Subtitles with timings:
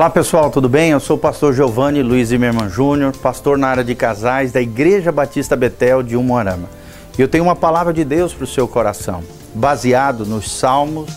[0.00, 0.92] Olá pessoal, tudo bem?
[0.92, 5.12] Eu sou o pastor Giovanni Luiz Zimmermann Júnior, pastor na área de casais da Igreja
[5.12, 6.70] Batista Betel de Umuarama.
[7.18, 9.22] E eu tenho uma palavra de Deus para o seu coração,
[9.54, 11.14] baseado nos Salmos,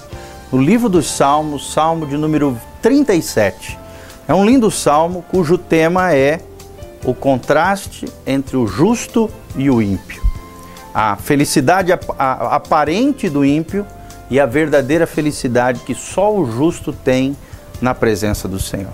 [0.52, 3.80] no livro dos Salmos, Salmo de número 37.
[4.28, 6.42] É um lindo salmo cujo tema é
[7.06, 10.22] o contraste entre o justo e o ímpio.
[10.94, 13.88] A felicidade aparente do ímpio
[14.30, 17.34] e a verdadeira felicidade que só o justo tem
[17.84, 18.94] na presença do Senhor.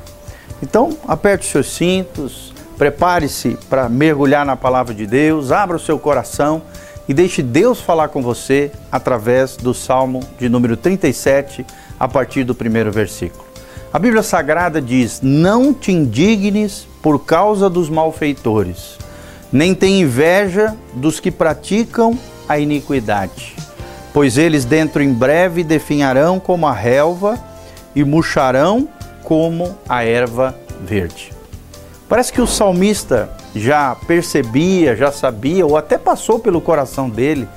[0.64, 6.00] Então, aperte os seus cintos, prepare-se para mergulhar na palavra de Deus, abra o seu
[6.00, 6.64] coração
[7.08, 11.66] e deixe Deus falar com você através do Salmo de número 37,
[12.00, 13.46] a partir do primeiro versículo.
[13.94, 18.98] A Bíblia Sagrada diz: Não te indignes por causa dos malfeitores,
[19.52, 22.18] nem tem inveja dos que praticam
[22.48, 23.56] a iniquidade,
[24.14, 27.49] pois eles dentro em breve definharão como a relva
[28.00, 28.88] e murcharão
[29.24, 31.34] como a erva verde.
[32.08, 37.48] Parece que o salmista já percebia, já sabia, ou até passou pelo coração dele,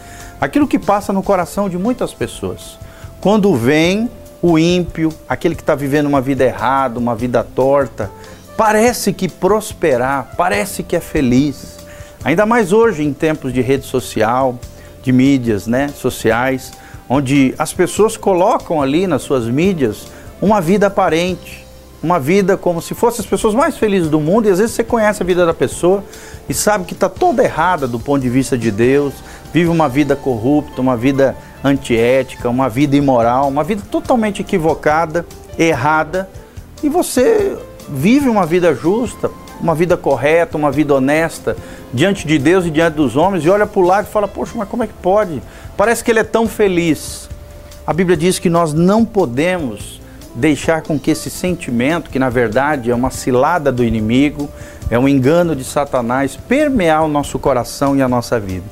[0.41, 2.77] aquilo que passa no coração de muitas pessoas.
[3.20, 4.11] Quando vem
[4.43, 8.11] o ímpio, aquele que está vivendo uma vida errada, uma vida torta,
[8.57, 11.79] parece que prosperar, parece que é feliz.
[12.25, 14.59] Ainda mais hoje, em tempos de rede social,
[15.03, 16.73] de mídias né, sociais,
[17.09, 20.07] onde as pessoas colocam ali nas suas mídias
[20.43, 21.65] uma vida aparente,
[22.03, 24.83] uma vida como se fossem as pessoas mais felizes do mundo, e às vezes você
[24.83, 26.03] conhece a vida da pessoa
[26.48, 29.15] e sabe que está toda errada do ponto de vista de Deus,
[29.55, 35.25] vive uma vida corrupta, uma vida antiética, uma vida imoral, uma vida totalmente equivocada,
[35.57, 36.29] errada,
[36.83, 37.57] e você
[37.89, 41.57] vive uma vida justa, uma vida correta, uma vida honesta
[41.95, 44.55] diante de Deus e diante dos homens, e olha para o lado e fala: Poxa,
[44.57, 45.41] mas como é que pode?
[45.77, 47.29] Parece que ele é tão feliz.
[47.87, 50.02] A Bíblia diz que nós não podemos
[50.35, 54.48] deixar com que esse sentimento, que na verdade é uma cilada do inimigo,
[54.91, 58.67] é um engano de Satanás, permear o nosso coração e a nossa vida.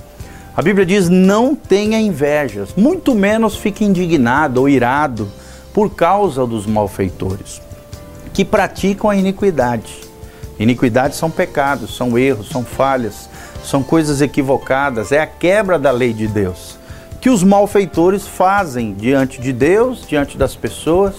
[0.57, 5.31] A Bíblia diz: não tenha invejas, muito menos fique indignado ou irado
[5.73, 7.63] por causa dos malfeitores,
[8.33, 10.01] que praticam a iniquidade.
[10.59, 13.31] Iniquidades são pecados, são erros, são falhas,
[13.65, 16.79] são coisas equivocadas, é a quebra da lei de Deus.
[17.21, 21.15] Que os malfeitores fazem diante de Deus, diante das pessoas,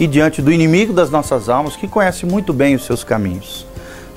[0.00, 3.66] e diante do inimigo das nossas almas, que conhece muito bem os seus caminhos.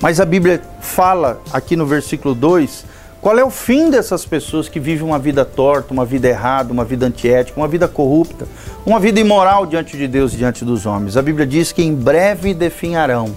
[0.00, 4.78] Mas a Bíblia fala aqui no versículo 2 qual é o fim dessas pessoas que
[4.78, 8.46] vivem uma vida torta, uma vida errada, uma vida antiética, uma vida corrupta,
[8.84, 11.16] uma vida imoral diante de Deus e diante dos homens.
[11.16, 13.34] A Bíblia diz que em breve definharão,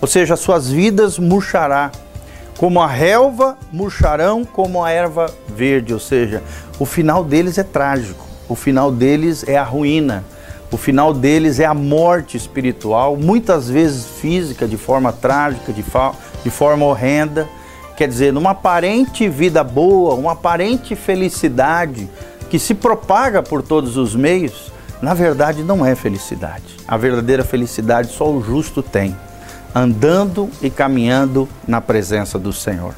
[0.00, 1.90] ou seja, suas vidas murchará,
[2.56, 6.42] como a relva murcharão como a erva verde, ou seja,
[6.78, 10.24] o final deles é trágico, o final deles é a ruína
[10.70, 15.82] o final deles é a morte espiritual, muitas vezes física, de forma trágica, de,
[16.44, 17.48] de forma horrenda.
[17.96, 22.08] Quer dizer, numa aparente vida boa, uma aparente felicidade
[22.50, 24.70] que se propaga por todos os meios,
[25.00, 26.64] na verdade não é felicidade.
[26.86, 29.16] A verdadeira felicidade só o justo tem,
[29.74, 32.94] andando e caminhando na presença do Senhor.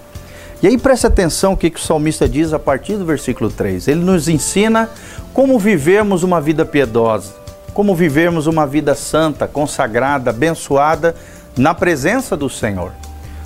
[0.62, 3.88] E aí preste atenção o que, que o salmista diz a partir do versículo 3.
[3.88, 4.90] Ele nos ensina
[5.32, 7.39] como vivermos uma vida piedosa
[7.74, 11.14] como vivermos uma vida santa, consagrada, abençoada
[11.56, 12.92] na presença do Senhor.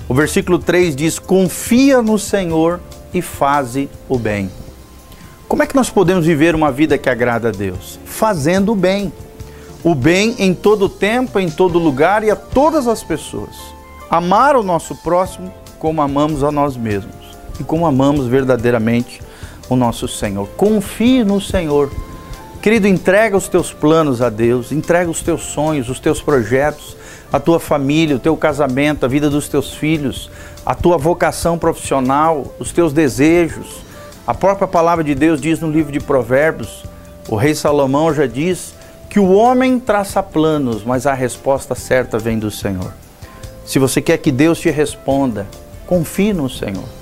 [0.07, 2.79] O versículo 3 diz: Confia no Senhor
[3.13, 4.49] e faze o bem.
[5.47, 7.99] Como é que nós podemos viver uma vida que agrada a Deus?
[8.05, 9.11] Fazendo o bem.
[9.83, 13.55] O bem em todo tempo, em todo lugar e a todas as pessoas.
[14.09, 17.13] Amar o nosso próximo como amamos a nós mesmos
[17.59, 19.21] e como amamos verdadeiramente
[19.69, 20.47] o nosso Senhor.
[20.57, 21.91] Confie no Senhor
[22.65, 26.97] Querido, entrega os teus planos a Deus, entrega os teus sonhos, os teus projetos,
[27.31, 30.31] a tua família, o teu casamento, a vida dos teus filhos,
[30.65, 33.83] a tua vocação profissional, os teus desejos.
[34.25, 36.83] A própria palavra de Deus diz no livro de Provérbios,
[37.29, 38.73] o rei Salomão já diz
[39.11, 42.91] que o homem traça planos, mas a resposta certa vem do Senhor.
[43.63, 45.45] Se você quer que Deus te responda,
[45.85, 46.94] confie no Senhor.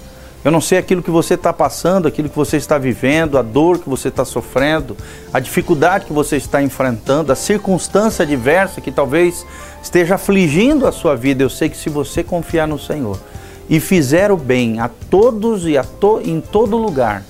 [0.43, 3.79] Eu não sei aquilo que você está passando, aquilo que você está vivendo, a dor
[3.79, 4.97] que você está sofrendo,
[5.33, 9.45] a dificuldade que você está enfrentando, a circunstância adversa que talvez
[9.81, 11.43] esteja afligindo a sua vida.
[11.43, 13.17] Eu sei que se você confiar no Senhor
[13.69, 17.23] e fizer o bem a todos e a to em todo lugar,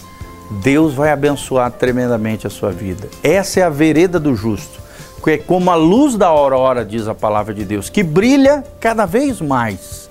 [0.63, 3.07] Deus vai abençoar tremendamente a sua vida.
[3.21, 4.81] Essa é a vereda do justo,
[5.24, 9.06] que é como a luz da aurora, diz a palavra de Deus, que brilha cada
[9.06, 10.03] vez mais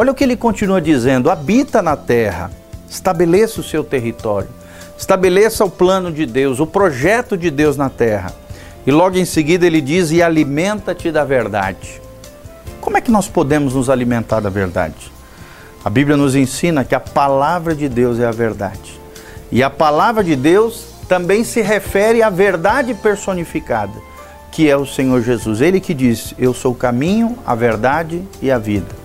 [0.00, 2.50] Olha o que ele continua dizendo: habita na terra,
[2.88, 4.48] estabeleça o seu território,
[4.96, 8.32] estabeleça o plano de Deus, o projeto de Deus na terra.
[8.86, 12.00] E logo em seguida ele diz: e alimenta-te da verdade.
[12.80, 15.12] Como é que nós podemos nos alimentar da verdade?
[15.84, 18.98] A Bíblia nos ensina que a palavra de Deus é a verdade.
[19.52, 23.92] E a palavra de Deus também se refere à verdade personificada,
[24.50, 25.60] que é o Senhor Jesus.
[25.60, 28.99] Ele que diz: Eu sou o caminho, a verdade e a vida.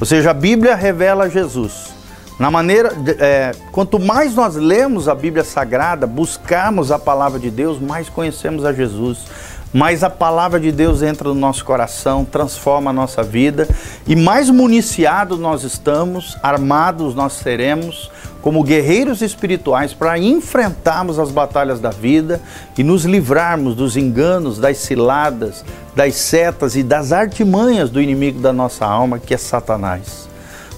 [0.00, 1.90] Ou seja, a Bíblia revela Jesus.
[2.38, 7.78] Na maneira, é, quanto mais nós lemos a Bíblia Sagrada, buscarmos a palavra de Deus,
[7.78, 9.26] mais conhecemos a Jesus
[9.72, 13.68] mais a palavra de Deus entra no nosso coração, transforma a nossa vida
[14.04, 18.10] e mais municiados nós estamos, armados nós seremos
[18.42, 22.40] como guerreiros espirituais para enfrentarmos as batalhas da vida
[22.76, 25.64] e nos livrarmos dos enganos, das ciladas,
[25.94, 30.28] das setas e das artimanhas do inimigo da nossa alma, que é Satanás.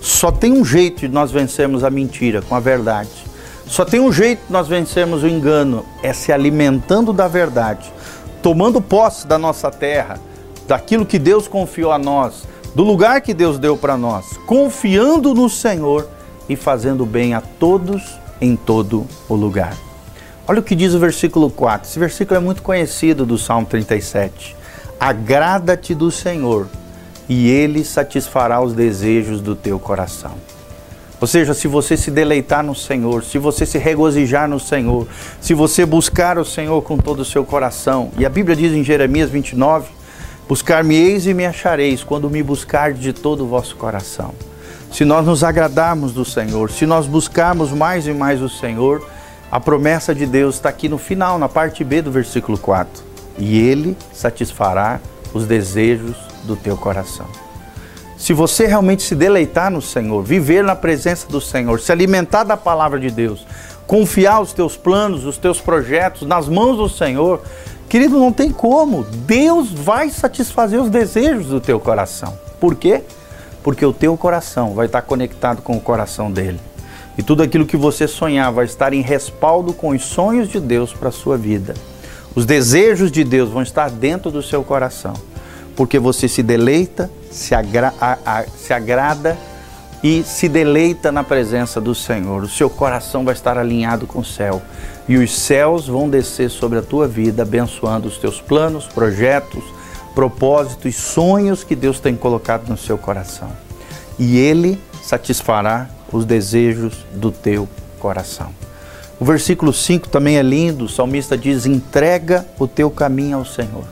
[0.00, 3.10] Só tem um jeito de nós vencermos a mentira com a verdade.
[3.66, 7.92] Só tem um jeito de nós vencermos o engano, é se alimentando da verdade
[8.42, 10.20] tomando posse da nossa terra,
[10.66, 12.42] daquilo que Deus confiou a nós,
[12.74, 16.08] do lugar que Deus deu para nós, confiando no Senhor
[16.48, 19.76] e fazendo bem a todos em todo o lugar.
[20.48, 21.88] Olha o que diz o versículo 4.
[21.88, 24.56] Esse versículo é muito conhecido do Salmo 37.
[25.04, 26.68] Agrada-te do Senhor,
[27.28, 30.34] e ele satisfará os desejos do teu coração.
[31.20, 35.08] Ou seja, se você se deleitar no Senhor, se você se regozijar no Senhor,
[35.40, 38.84] se você buscar o Senhor com todo o seu coração, e a Bíblia diz em
[38.84, 39.90] Jeremias 29:
[40.48, 44.32] Buscar-me-eis e me achareis quando me buscar de todo o vosso coração.
[44.92, 49.04] Se nós nos agradarmos do Senhor, se nós buscarmos mais e mais o Senhor,
[49.50, 53.10] a promessa de Deus está aqui no final, na parte B do versículo 4.
[53.38, 55.00] E Ele satisfará
[55.32, 57.26] os desejos do teu coração.
[58.16, 62.56] Se você realmente se deleitar no Senhor, viver na presença do Senhor, se alimentar da
[62.56, 63.44] palavra de Deus,
[63.84, 67.42] confiar os teus planos, os teus projetos nas mãos do Senhor,
[67.88, 69.02] querido, não tem como.
[69.26, 72.38] Deus vai satisfazer os desejos do teu coração.
[72.60, 73.02] Por quê?
[73.60, 76.60] Porque o teu coração vai estar conectado com o coração dele.
[77.18, 80.92] E tudo aquilo que você sonhar vai estar em respaldo com os sonhos de Deus
[80.92, 81.74] para a sua vida.
[82.34, 85.14] Os desejos de Deus vão estar dentro do seu coração
[85.76, 89.36] porque você se deleita, se, agra a, a, se agrada
[90.02, 92.42] e se deleita na presença do Senhor.
[92.42, 94.60] O seu coração vai estar alinhado com o céu
[95.08, 99.62] e os céus vão descer sobre a tua vida, abençoando os teus planos, projetos,
[100.14, 103.50] propósitos e sonhos que Deus tem colocado no seu coração.
[104.18, 107.68] E Ele satisfará os desejos do teu
[107.98, 108.52] coração.
[109.22, 110.86] O versículo 5 também é lindo.
[110.86, 113.84] O salmista diz: entrega o teu caminho ao Senhor.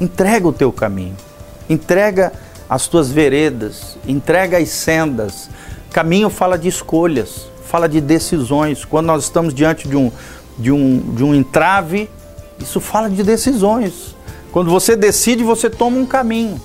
[0.00, 1.16] Entrega o teu caminho,
[1.68, 2.32] entrega
[2.68, 5.50] as tuas veredas, entrega as sendas.
[5.90, 8.84] Caminho fala de escolhas, fala de decisões.
[8.84, 10.12] Quando nós estamos diante de um,
[10.56, 12.08] de um, de um entrave,
[12.60, 14.14] isso fala de decisões.
[14.52, 16.60] Quando você decide, você toma um caminho.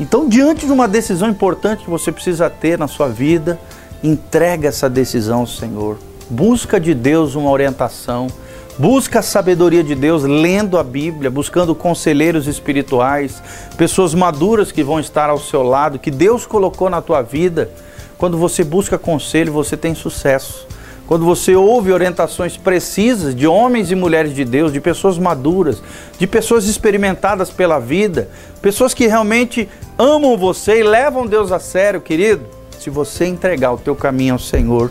[0.00, 3.60] Então, diante de uma decisão importante que você precisa ter na sua vida,
[4.02, 5.98] entrega essa decisão ao Senhor.
[6.30, 8.28] Busca de Deus uma orientação
[8.76, 13.40] Busca a sabedoria de Deus lendo a Bíblia, buscando conselheiros espirituais,
[13.78, 17.70] pessoas maduras que vão estar ao seu lado, que Deus colocou na tua vida.
[18.18, 20.66] Quando você busca conselho, você tem sucesso.
[21.06, 25.80] Quando você ouve orientações precisas de homens e mulheres de Deus, de pessoas maduras,
[26.18, 28.28] de pessoas experimentadas pela vida,
[28.60, 32.44] pessoas que realmente amam você e levam Deus a sério, querido,
[32.76, 34.90] se você entregar o teu caminho ao Senhor,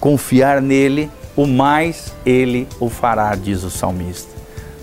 [0.00, 4.30] confiar nele, o mais ele o fará, diz o salmista.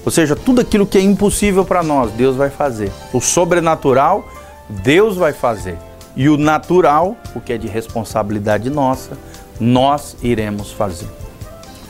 [0.05, 2.91] Ou seja, tudo aquilo que é impossível para nós, Deus vai fazer.
[3.13, 4.27] O sobrenatural,
[4.69, 5.77] Deus vai fazer.
[6.15, 9.17] E o natural, o que é de responsabilidade nossa,
[9.59, 11.07] nós iremos fazer.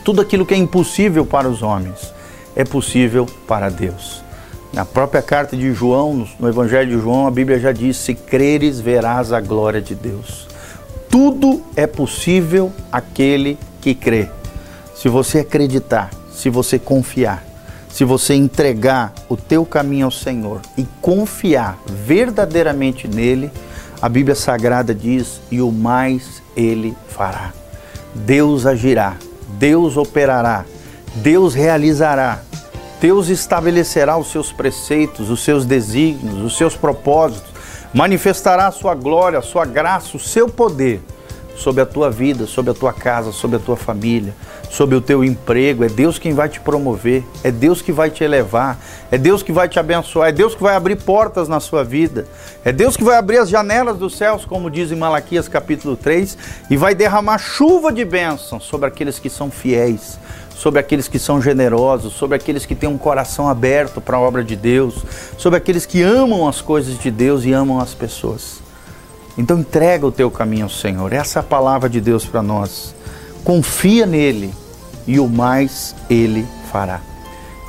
[0.03, 2.13] Tudo aquilo que é impossível para os homens
[2.55, 4.21] é possível para Deus.
[4.71, 8.79] Na própria carta de João, no Evangelho de João, a Bíblia já diz: Se creres,
[8.79, 10.47] verás a glória de Deus.
[11.13, 14.29] Tudo é possível aquele que crê.
[14.95, 17.45] Se você acreditar, se você confiar,
[17.87, 23.51] se você entregar o teu caminho ao Senhor e confiar verdadeiramente nele,
[24.01, 27.53] a Bíblia Sagrada diz: e o mais ele fará.
[28.15, 29.15] Deus agirá,
[29.59, 30.65] Deus operará,
[31.17, 32.41] Deus realizará,
[32.99, 37.52] Deus estabelecerá os seus preceitos, os seus desígnios, os seus propósitos,
[37.93, 41.01] manifestará a sua glória, a sua graça, o seu poder
[41.55, 44.33] sobre a tua vida, sobre a tua casa, sobre a tua família,
[44.69, 45.83] sobre o teu emprego.
[45.83, 48.77] É Deus quem vai te promover, é Deus que vai te elevar,
[49.11, 52.25] é Deus que vai te abençoar, é Deus que vai abrir portas na sua vida,
[52.65, 56.37] é Deus que vai abrir as janelas dos céus, como diz em Malaquias capítulo 3,
[56.69, 60.17] e vai derramar chuva de bênçãos sobre aqueles que são fiéis,
[60.55, 64.43] sobre aqueles que são generosos, sobre aqueles que têm um coração aberto para a obra
[64.43, 64.95] de Deus,
[65.37, 68.61] sobre aqueles que amam as coisas de Deus e amam as pessoas.
[69.37, 71.11] Então entrega o teu caminho ao Senhor.
[71.11, 72.93] Essa é a palavra de Deus para nós.
[73.43, 74.53] Confia nele
[75.07, 77.01] e o mais ele fará.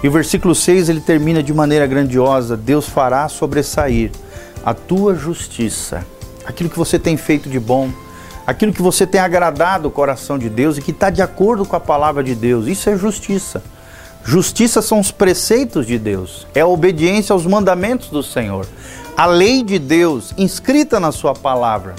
[0.02, 4.10] E o versículo 6 ele termina de maneira grandiosa: Deus fará sobressair
[4.64, 6.06] a tua justiça,
[6.44, 7.90] aquilo que você tem feito de bom,
[8.46, 11.76] aquilo que você tem agradado o coração de Deus e que está de acordo com
[11.76, 12.66] a palavra de Deus.
[12.66, 13.62] Isso é justiça.
[14.24, 18.66] Justiça são os preceitos de Deus, é a obediência aos mandamentos do Senhor
[19.16, 21.94] a lei de Deus inscrita na Sua palavra.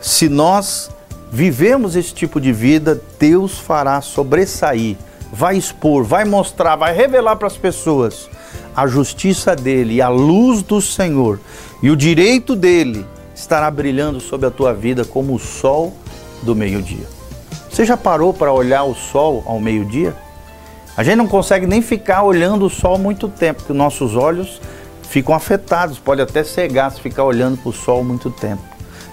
[0.00, 0.90] Se nós
[1.32, 4.96] vivemos esse tipo de vida, Deus fará sobressair,
[5.32, 8.28] vai expor, vai mostrar, vai revelar para as pessoas
[8.76, 11.40] a justiça dele a luz do Senhor
[11.82, 13.06] e o direito dele
[13.40, 15.94] estará brilhando sobre a tua vida como o sol
[16.42, 17.06] do meio-dia.
[17.70, 20.14] Você já parou para olhar o sol ao meio-dia?
[20.96, 24.60] A gente não consegue nem ficar olhando o sol muito tempo, porque nossos olhos
[25.02, 28.62] ficam afetados, pode até cegar se ficar olhando para o sol muito tempo.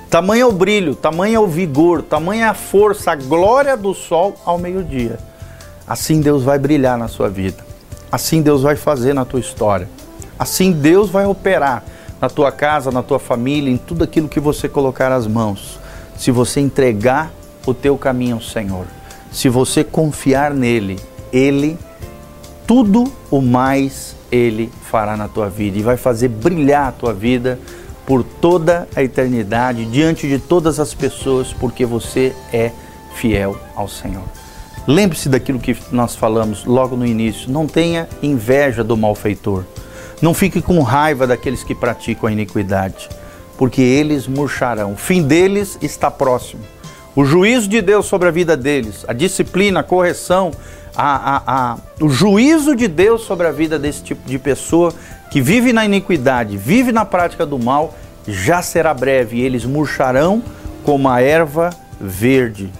[0.09, 3.93] Tamanho é o brilho, tamanho é o vigor, tamanho é a força, a glória do
[3.93, 5.17] sol ao meio-dia.
[5.87, 7.65] Assim Deus vai brilhar na sua vida.
[8.11, 9.87] Assim Deus vai fazer na tua história.
[10.37, 11.83] Assim Deus vai operar
[12.21, 15.79] na tua casa, na tua família, em tudo aquilo que você colocar as mãos.
[16.17, 17.31] Se você entregar
[17.65, 18.85] o teu caminho ao Senhor,
[19.31, 20.99] se você confiar nele,
[21.31, 21.77] ele
[22.65, 27.59] tudo o mais ele fará na tua vida e vai fazer brilhar a tua vida
[28.05, 32.71] por toda a eternidade, diante de todas as pessoas, porque você é
[33.15, 34.23] fiel ao Senhor.
[34.87, 39.63] Lembre-se daquilo que nós falamos logo no início: não tenha inveja do malfeitor.
[40.21, 43.09] Não fique com raiva daqueles que praticam a iniquidade,
[43.57, 44.93] porque eles murcharão.
[44.93, 46.63] O fim deles está próximo.
[47.15, 50.51] O juízo de Deus sobre a vida deles, a disciplina, a correção,
[50.95, 54.93] a, a, a, o juízo de Deus sobre a vida desse tipo de pessoa
[55.29, 57.95] que vive na iniquidade, vive na prática do mal,
[58.27, 60.41] já será breve eles murcharão
[60.83, 61.69] como a erva
[61.99, 62.71] verde,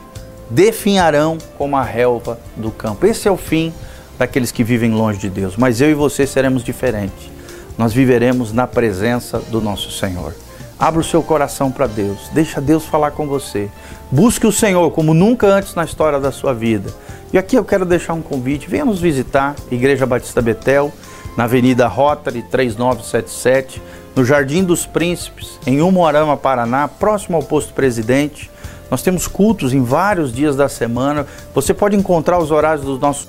[0.50, 3.06] definharão como a relva do campo.
[3.06, 3.74] Esse é o fim
[4.18, 5.56] daqueles que vivem longe de Deus.
[5.56, 7.30] Mas eu e você seremos diferentes.
[7.78, 10.34] Nós viveremos na presença do nosso Senhor.
[10.80, 13.70] Abra o seu coração para Deus, deixa Deus falar com você.
[14.12, 16.94] Busque o Senhor como nunca antes na história da sua vida
[17.32, 20.94] e aqui eu quero deixar um convite, venha nos visitar, Igreja Batista Betel,
[21.36, 23.82] na Avenida Rotary 3977,
[24.16, 28.50] no Jardim dos Príncipes, em Umuarama, Paraná, próximo ao posto presidente.
[28.90, 31.28] Nós temos cultos em vários dias da semana.
[31.54, 33.28] Você pode encontrar os horários dos nossos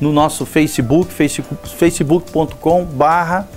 [0.00, 3.48] no nosso Facebook, facebook.com barra.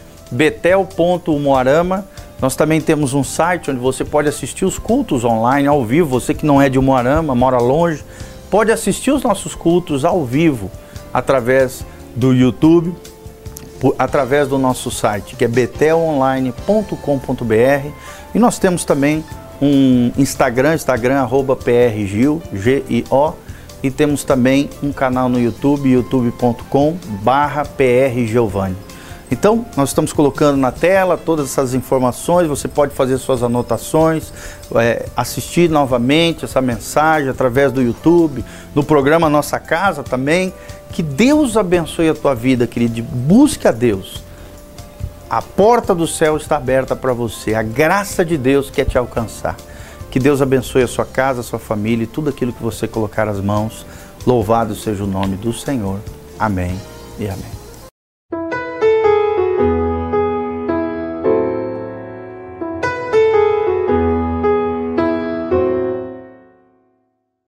[2.41, 6.09] Nós também temos um site onde você pode assistir os cultos online, ao vivo.
[6.09, 8.03] Você que não é de Umuarama, mora longe,
[8.49, 10.71] pode assistir os nossos cultos ao vivo
[11.13, 12.95] através do YouTube,
[13.97, 17.89] através do nosso site, que é betelonline.com.br.
[18.33, 19.23] E nós temos também
[19.61, 23.33] um Instagram, Instagram arroba prgil, G-I-O,
[23.81, 28.75] e temos também um canal no YouTube, youtube.com barra prgiovanni.
[29.31, 34.33] Então, nós estamos colocando na tela todas essas informações, você pode fazer suas anotações,
[34.75, 38.43] é, assistir novamente essa mensagem através do YouTube,
[38.73, 40.51] no programa Nossa Casa também.
[40.91, 43.03] Que Deus abençoe a tua vida, querido.
[43.03, 44.23] Busque a Deus.
[45.29, 47.53] A porta do céu está aberta para você.
[47.53, 49.55] A graça de Deus quer te alcançar.
[50.11, 53.27] Que Deus abençoe a sua casa, a sua família e tudo aquilo que você colocar
[53.27, 53.85] as mãos.
[54.25, 55.99] Louvado seja o nome do Senhor.
[56.37, 56.79] Amém
[57.19, 57.58] e amém.